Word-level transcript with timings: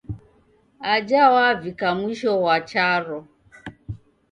Aja 0.93 1.23
wavika 1.35 1.87
mwisho 1.97 2.31
ghwa 2.41 2.55
charo. 2.69 3.19